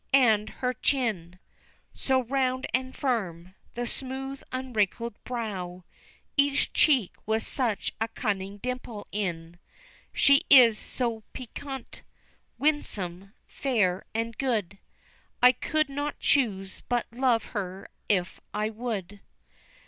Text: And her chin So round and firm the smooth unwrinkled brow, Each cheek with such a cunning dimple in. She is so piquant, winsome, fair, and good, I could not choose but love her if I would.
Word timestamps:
And 0.17 0.49
her 0.65 0.73
chin 0.73 1.37
So 1.93 2.23
round 2.23 2.65
and 2.73 2.95
firm 2.97 3.53
the 3.73 3.85
smooth 3.85 4.41
unwrinkled 4.51 5.15
brow, 5.25 5.83
Each 6.35 6.73
cheek 6.73 7.11
with 7.27 7.43
such 7.43 7.93
a 8.01 8.07
cunning 8.07 8.57
dimple 8.57 9.05
in. 9.11 9.59
She 10.11 10.41
is 10.49 10.79
so 10.79 11.21
piquant, 11.33 12.01
winsome, 12.57 13.33
fair, 13.45 14.03
and 14.15 14.35
good, 14.39 14.79
I 15.39 15.51
could 15.51 15.87
not 15.87 16.19
choose 16.19 16.81
but 16.89 17.05
love 17.11 17.43
her 17.53 17.87
if 18.09 18.41
I 18.55 18.71
would. 18.71 19.21